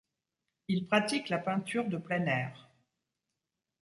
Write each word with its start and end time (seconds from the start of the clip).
Il 0.67 0.87
pratique 0.87 1.29
la 1.29 1.37
peinture 1.37 1.87
de 1.87 1.97
plein 1.97 2.25
air. 2.25 2.71